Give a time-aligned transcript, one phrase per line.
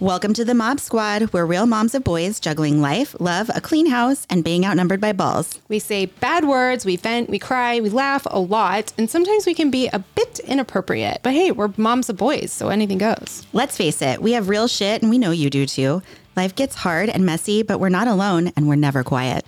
[0.00, 1.32] Welcome to the Mob Squad.
[1.32, 5.12] We're real moms of boys juggling life, love, a clean house, and being outnumbered by
[5.12, 5.60] balls.
[5.66, 9.54] We say bad words, we vent, we cry, we laugh a lot, and sometimes we
[9.54, 11.22] can be a bit inappropriate.
[11.24, 13.44] But hey, we're moms of boys, so anything goes.
[13.52, 16.00] Let's face it, we have real shit, and we know you do too.
[16.36, 19.44] Life gets hard and messy, but we're not alone, and we're never quiet.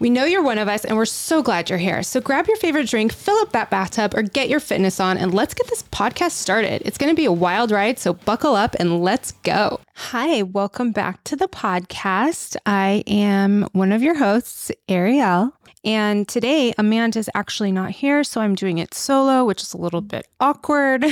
[0.00, 2.02] We know you're one of us, and we're so glad you're here.
[2.02, 5.32] So grab your favorite drink, fill up that bathtub, or get your fitness on, and
[5.32, 6.82] let's get this podcast started.
[6.84, 9.78] It's going to be a wild ride, so buckle up and let's go.
[9.94, 12.56] Hi, welcome back to the podcast.
[12.66, 15.52] I am one of your hosts, Arielle.
[15.84, 20.00] And today, Amanda's actually not here, so I'm doing it solo, which is a little
[20.00, 21.04] bit awkward.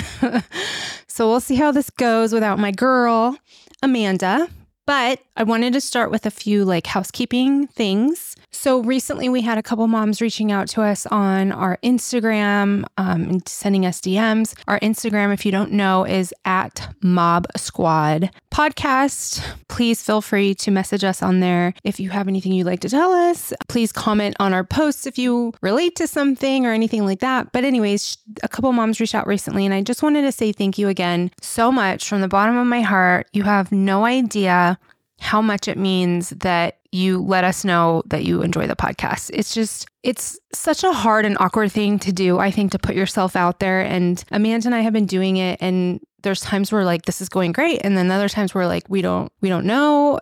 [1.06, 3.38] so we'll see how this goes without my girl,
[3.80, 4.48] Amanda.
[4.92, 8.36] But I wanted to start with a few like housekeeping things.
[8.50, 13.22] So recently, we had a couple moms reaching out to us on our Instagram um,
[13.22, 14.54] and sending us DMs.
[14.68, 19.42] Our Instagram, if you don't know, is at Mob Squad Podcast.
[19.68, 22.90] Please feel free to message us on there if you have anything you'd like to
[22.90, 23.54] tell us.
[23.68, 27.50] Please comment on our posts if you relate to something or anything like that.
[27.52, 30.76] But, anyways, a couple moms reached out recently, and I just wanted to say thank
[30.76, 33.26] you again so much from the bottom of my heart.
[33.32, 34.78] You have no idea
[35.22, 39.30] how much it means that you let us know that you enjoy the podcast.
[39.32, 42.96] It's just, it's such a hard and awkward thing to do, I think, to put
[42.96, 43.80] yourself out there.
[43.80, 45.62] And Amanda and I have been doing it.
[45.62, 48.84] And there's times where like this is going great and then other times where like
[48.88, 50.20] we don't we don't know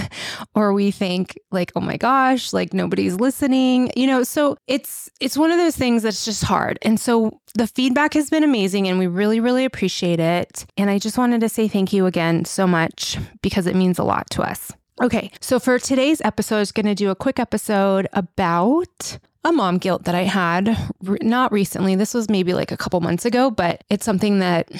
[0.54, 4.22] or we think like oh my gosh like nobody's listening you know?
[4.22, 6.78] So it's it's one of those things that's just hard.
[6.82, 10.66] And so the feedback has been amazing and we really really appreciate it.
[10.76, 14.04] And i just wanted to say thank you again so much because it means a
[14.04, 14.72] lot to us.
[15.02, 19.52] Okay, so for today's episode, I was going to do a quick episode about a
[19.52, 21.94] mom guilt that I had, not recently.
[21.94, 24.70] This was maybe like a couple months ago, but it's something that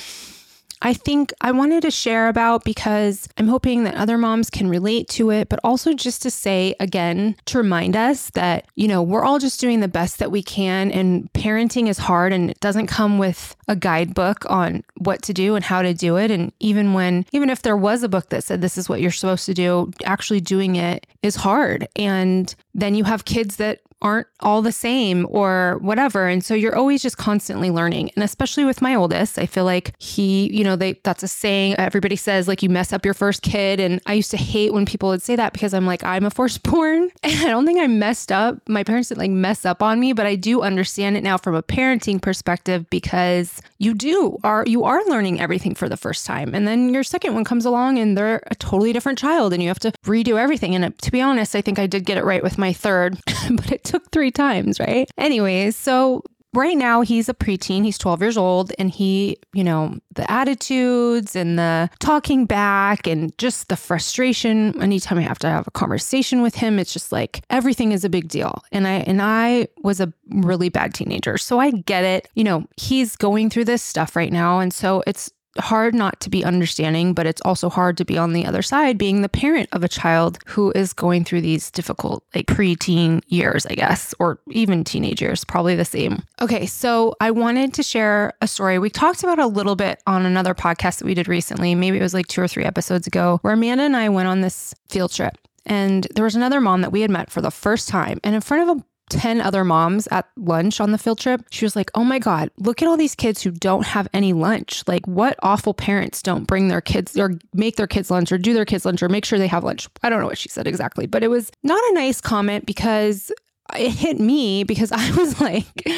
[0.83, 5.09] I think I wanted to share about because I'm hoping that other moms can relate
[5.11, 9.25] to it, but also just to say again, to remind us that, you know, we're
[9.25, 12.87] all just doing the best that we can and parenting is hard and it doesn't
[12.87, 16.31] come with a guidebook on what to do and how to do it.
[16.31, 19.11] And even when, even if there was a book that said this is what you're
[19.11, 21.89] supposed to do, actually doing it is hard.
[21.97, 26.27] And then you have kids that aren't all the same or whatever.
[26.27, 28.11] And so you're always just constantly learning.
[28.15, 31.75] And especially with my oldest, I feel like he, you know, they that's a saying
[31.79, 34.87] everybody says like you mess up your first kid and I used to hate when
[34.87, 37.87] people would say that because I'm like I'm a firstborn and I don't think I
[37.87, 38.57] messed up.
[38.69, 41.55] My parents didn't like mess up on me, but I do understand it now from
[41.55, 46.55] a parenting perspective because you do are you are learning everything for the first time.
[46.55, 49.69] And then your second one comes along and they're a totally different child and you
[49.69, 50.75] have to redo everything.
[50.75, 53.19] And to be honest, I think I did get it right with my third,
[53.51, 55.11] but it took three times, right?
[55.19, 59.97] Anyways, so right now he's a preteen he's 12 years old and he you know
[60.17, 64.81] the attitudes and the talking back and just the frustration.
[64.83, 68.09] Anytime i have to have a conversation with him it's just like everything is a
[68.09, 68.63] big deal.
[68.73, 71.39] And i and i was a really bad teenager.
[71.39, 72.29] So i get it.
[72.35, 74.61] You know he's going through this stuff right now.
[74.61, 78.33] And so it's hard not to be understanding, but it's also hard to be on
[78.33, 82.25] the other side, being the parent of a child who is going through these difficult,
[82.35, 86.23] like preteen years, I guess, or even teenage years, probably the same.
[86.41, 88.79] Okay, so I wanted to share a story.
[88.79, 91.75] We talked about a little bit on another podcast that we did recently.
[91.75, 94.41] Maybe it was like two or three episodes ago, where Amanda and I went on
[94.41, 95.37] this field trip.
[95.67, 98.19] And there was another mom that we had met for the first time.
[98.25, 101.43] And in front of a 10 other moms at lunch on the field trip.
[101.51, 104.33] She was like, Oh my God, look at all these kids who don't have any
[104.33, 104.83] lunch.
[104.87, 108.55] Like, what awful parents don't bring their kids or make their kids lunch or do
[108.55, 109.89] their kids lunch or make sure they have lunch?
[110.03, 113.31] I don't know what she said exactly, but it was not a nice comment because
[113.77, 115.89] it hit me because I was like,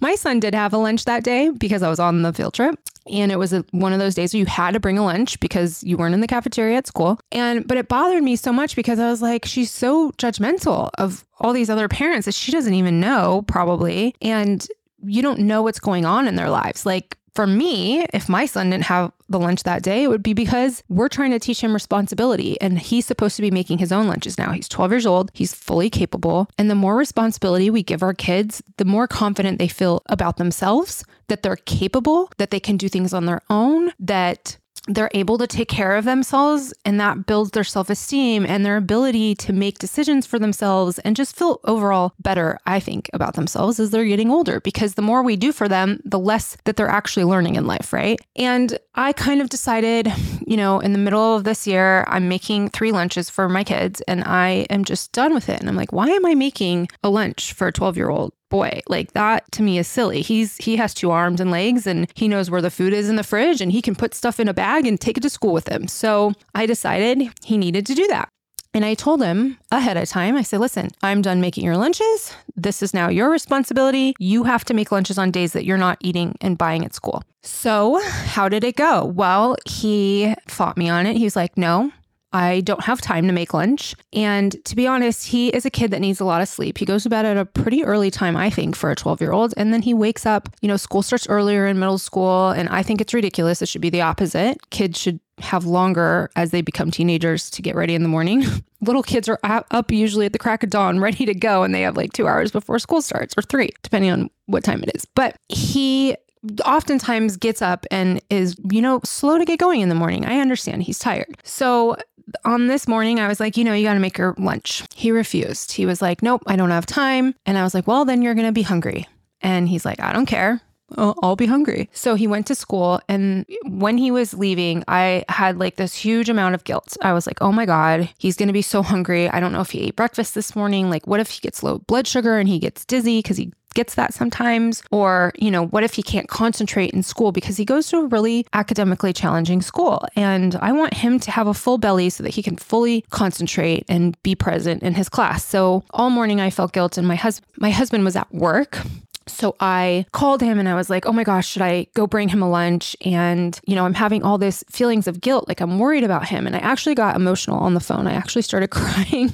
[0.00, 2.78] my son did have a lunch that day because I was on the field trip.
[3.10, 5.38] And it was a, one of those days where you had to bring a lunch
[5.38, 7.18] because you weren't in the cafeteria at school.
[7.32, 11.24] And, but it bothered me so much because I was like, she's so judgmental of
[11.38, 14.14] all these other parents that she doesn't even know, probably.
[14.22, 14.66] And
[15.04, 16.86] you don't know what's going on in their lives.
[16.86, 20.34] Like, for me, if my son didn't have the lunch that day, it would be
[20.34, 24.06] because we're trying to teach him responsibility and he's supposed to be making his own
[24.06, 24.52] lunches now.
[24.52, 26.48] He's 12 years old, he's fully capable.
[26.58, 31.04] And the more responsibility we give our kids, the more confident they feel about themselves,
[31.28, 34.58] that they're capable, that they can do things on their own, that
[34.88, 39.34] they're able to take care of themselves and that builds their self-esteem and their ability
[39.34, 43.90] to make decisions for themselves and just feel overall better i think about themselves as
[43.90, 44.60] they're getting older.
[44.60, 47.92] Because the more we do for them the less that they're actually learning in life
[47.92, 48.20] right?
[48.36, 50.12] And i kind of decided
[50.46, 54.00] you know in the middle of this year i'm making three lunches for my kids
[54.02, 55.60] and i am just done with it.
[55.60, 58.80] And i'm like why am i making a lunch for a 12 year old boy.
[58.88, 60.22] Like that to me is silly.
[60.22, 63.16] He's he has two arms and legs and he knows where the food is in
[63.16, 65.52] the fridge and he can put stuff in a bag and take it to school
[65.52, 65.88] with him.
[65.88, 68.28] So I decided he needed to do that.
[68.72, 72.34] And I told him ahead of time, I said, listen, I'm done making your lunches.
[72.56, 74.14] This is now your responsibility.
[74.18, 77.22] You have to make lunches on days that you're not eating and buying at school.
[77.42, 79.04] So, how did it go?
[79.04, 81.16] Well, he fought me on it.
[81.16, 81.92] He's like, no,
[82.34, 83.94] I don't have time to make lunch.
[84.12, 86.78] And to be honest, he is a kid that needs a lot of sleep.
[86.78, 89.30] He goes to bed at a pretty early time, I think, for a 12 year
[89.30, 89.54] old.
[89.56, 92.50] And then he wakes up, you know, school starts earlier in middle school.
[92.50, 93.62] And I think it's ridiculous.
[93.62, 94.68] It should be the opposite.
[94.70, 98.44] Kids should have longer as they become teenagers to get ready in the morning.
[98.80, 101.82] Little kids are up usually at the crack of dawn, ready to go, and they
[101.82, 105.06] have like two hours before school starts or three, depending on what time it is.
[105.14, 106.16] But he
[106.64, 110.26] oftentimes gets up and is, you know, slow to get going in the morning.
[110.26, 111.36] I understand he's tired.
[111.42, 111.96] So
[112.44, 114.82] on this morning, I was like, you know, you got to make her lunch.
[114.94, 115.72] He refused.
[115.72, 117.34] He was like, nope, I don't have time.
[117.46, 119.06] And I was like, well, then you're going to be hungry.
[119.40, 120.60] And he's like, I don't care.
[120.96, 121.88] I'll be hungry.
[121.92, 123.00] So he went to school.
[123.08, 126.96] And when he was leaving, I had like this huge amount of guilt.
[127.00, 129.28] I was like, oh my God, he's going to be so hungry.
[129.28, 130.90] I don't know if he ate breakfast this morning.
[130.90, 133.94] Like, what if he gets low blood sugar and he gets dizzy because he gets
[133.94, 134.82] that sometimes?
[134.90, 138.06] Or, you know, what if he can't concentrate in school because he goes to a
[138.06, 140.04] really academically challenging school?
[140.16, 143.84] And I want him to have a full belly so that he can fully concentrate
[143.88, 145.44] and be present in his class.
[145.44, 148.78] So all morning I felt guilt and my husband my husband was at work
[149.26, 152.28] so I called him and I was like, oh my gosh, should I go bring
[152.28, 152.96] him a lunch?
[153.04, 155.48] And, you know, I'm having all this feelings of guilt.
[155.48, 156.46] Like I'm worried about him.
[156.46, 158.06] And I actually got emotional on the phone.
[158.06, 159.32] I actually started crying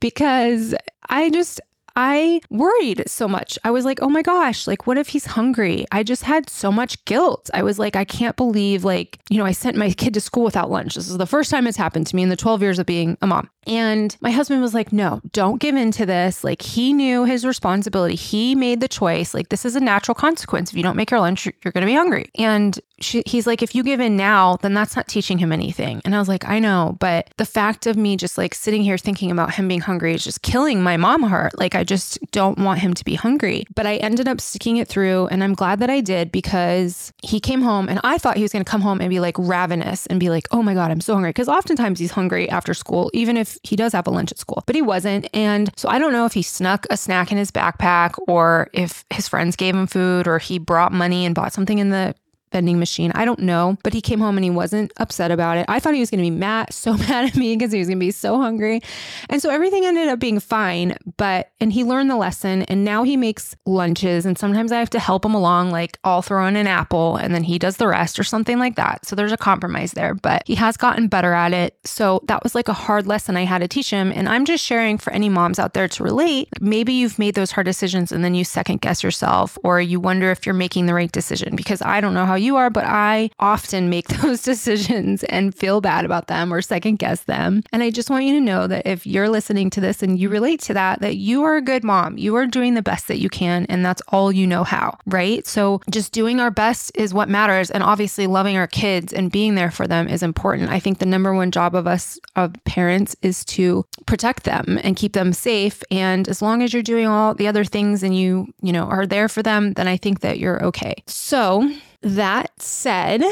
[0.00, 0.74] because
[1.08, 1.60] I just,
[1.96, 3.58] I worried so much.
[3.62, 5.86] I was like, oh my gosh, like, what if he's hungry?
[5.92, 7.50] I just had so much guilt.
[7.54, 10.44] I was like, I can't believe, like, you know, I sent my kid to school
[10.44, 10.96] without lunch.
[10.96, 13.16] This is the first time it's happened to me in the 12 years of being
[13.22, 13.48] a mom.
[13.66, 16.44] And my husband was like, no, don't give in to this.
[16.44, 18.14] Like, he knew his responsibility.
[18.14, 19.32] He made the choice.
[19.32, 20.70] Like, this is a natural consequence.
[20.70, 22.30] If you don't make your lunch, you're, going to be hungry.
[22.36, 26.00] And she, he's like, if you give in now, then that's not teaching him anything.
[26.04, 26.96] And I was like, I know.
[27.00, 30.24] But the fact of me just like sitting here thinking about him being hungry is
[30.24, 31.58] just killing my mom heart.
[31.58, 33.64] Like, I just don't want him to be hungry.
[33.74, 35.26] But I ended up sticking it through.
[35.28, 38.52] And I'm glad that I did because he came home and I thought he was
[38.52, 41.00] going to come home and be like ravenous and be like, oh my God, I'm
[41.00, 41.30] so hungry.
[41.30, 44.62] Because oftentimes he's hungry after school, even if he does have a lunch at school,
[44.66, 45.28] but he wasn't.
[45.34, 49.04] And so I don't know if he snuck a snack in his backpack or if
[49.10, 52.14] his friends gave him food or he brought money and bought something in the
[52.54, 53.10] vending machine.
[53.16, 55.66] I don't know, but he came home and he wasn't upset about it.
[55.68, 57.88] I thought he was going to be mad, so mad at me because he was
[57.88, 58.80] going to be so hungry.
[59.28, 63.02] And so everything ended up being fine, but, and he learned the lesson and now
[63.02, 64.24] he makes lunches.
[64.24, 67.34] And sometimes I have to help him along, like I'll throw in an apple and
[67.34, 69.04] then he does the rest or something like that.
[69.04, 71.76] So there's a compromise there, but he has gotten better at it.
[71.84, 74.12] So that was like a hard lesson I had to teach him.
[74.14, 76.48] And I'm just sharing for any moms out there to relate.
[76.60, 80.30] Maybe you've made those hard decisions and then you second guess yourself or you wonder
[80.30, 83.30] if you're making the right decision because I don't know how you are, but I
[83.40, 87.62] often make those decisions and feel bad about them or second guess them.
[87.72, 90.28] And I just want you to know that if you're listening to this and you
[90.28, 92.18] relate to that, that you are a good mom.
[92.18, 95.46] You are doing the best that you can, and that's all you know how, right?
[95.46, 97.70] So just doing our best is what matters.
[97.70, 100.70] And obviously, loving our kids and being there for them is important.
[100.70, 104.96] I think the number one job of us, of parents, is to protect them and
[104.96, 105.82] keep them safe.
[105.90, 109.06] And as long as you're doing all the other things and you, you know, are
[109.06, 110.94] there for them, then I think that you're okay.
[111.06, 111.70] So,
[112.04, 113.22] that said,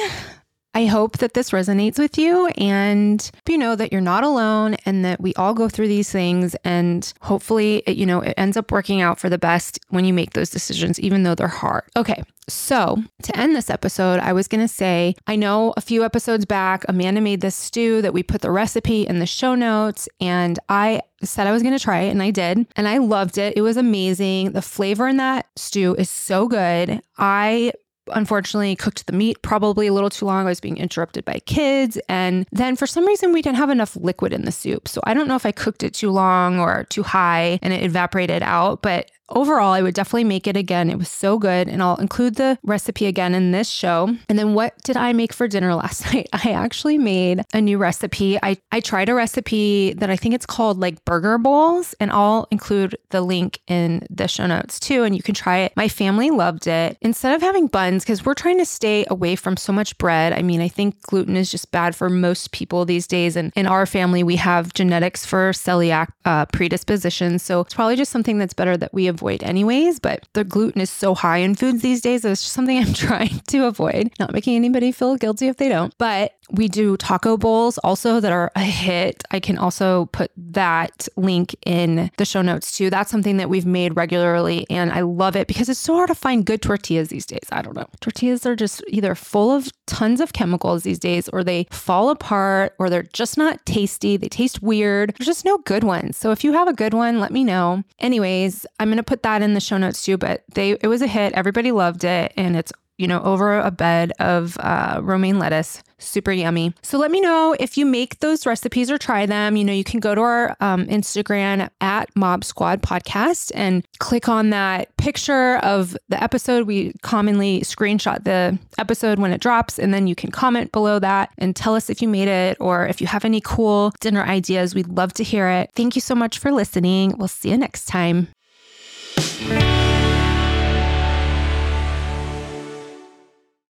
[0.74, 5.04] I hope that this resonates with you and you know that you're not alone and
[5.04, 8.72] that we all go through these things and hopefully it, you know it ends up
[8.72, 11.84] working out for the best when you make those decisions even though they're hard.
[11.96, 12.22] Okay.
[12.48, 16.44] So, to end this episode, I was going to say, I know a few episodes
[16.44, 20.58] back, Amanda made this stew that we put the recipe in the show notes, and
[20.68, 23.56] I said I was going to try it, and I did, and I loved it.
[23.56, 24.52] It was amazing.
[24.52, 27.00] The flavor in that stew is so good.
[27.16, 27.72] I
[28.08, 30.46] unfortunately cooked the meat probably a little too long.
[30.46, 31.98] I was being interrupted by kids.
[32.08, 34.88] And then for some reason, we didn't have enough liquid in the soup.
[34.88, 37.82] So I don't know if I cooked it too long or too high and it
[37.82, 40.90] evaporated out, but overall, I would definitely make it again.
[40.90, 41.68] It was so good.
[41.68, 44.16] And I'll include the recipe again in this show.
[44.28, 46.28] And then what did I make for dinner last night?
[46.32, 48.38] I actually made a new recipe.
[48.42, 52.46] I, I tried a recipe that I think it's called like burger bowls, and I'll
[52.50, 55.04] include the link in the show notes too.
[55.04, 55.72] And you can try it.
[55.76, 56.96] My family loved it.
[57.00, 60.32] Instead of having buns, because we're trying to stay away from so much bread.
[60.32, 63.36] I mean, I think gluten is just bad for most people these days.
[63.36, 67.42] And in our family, we have genetics for celiac uh, predispositions.
[67.42, 70.90] So it's probably just something that's better that we avoid anyways, but the gluten is
[70.90, 72.24] so high in foods these days.
[72.24, 74.10] It's just something I'm trying to avoid.
[74.18, 75.96] Not making anybody feel guilty if they don't.
[75.98, 79.24] But We do taco bowls also that are a hit.
[79.30, 82.90] I can also put that link in the show notes too.
[82.90, 86.14] That's something that we've made regularly and I love it because it's so hard to
[86.14, 87.48] find good tortillas these days.
[87.50, 87.86] I don't know.
[88.00, 92.74] Tortillas are just either full of tons of chemicals these days or they fall apart
[92.78, 94.16] or they're just not tasty.
[94.16, 95.14] They taste weird.
[95.18, 96.16] There's just no good ones.
[96.16, 97.82] So if you have a good one, let me know.
[97.98, 101.02] Anyways, I'm going to put that in the show notes too, but they it was
[101.02, 101.32] a hit.
[101.32, 105.82] Everybody loved it and it's you know, over a bed of uh, romaine lettuce.
[105.98, 106.74] Super yummy.
[106.82, 109.56] So let me know if you make those recipes or try them.
[109.56, 114.28] You know, you can go to our um, Instagram at Mob Squad Podcast and click
[114.28, 116.66] on that picture of the episode.
[116.66, 121.30] We commonly screenshot the episode when it drops, and then you can comment below that
[121.38, 124.74] and tell us if you made it or if you have any cool dinner ideas.
[124.74, 125.70] We'd love to hear it.
[125.74, 127.14] Thank you so much for listening.
[127.16, 128.28] We'll see you next time.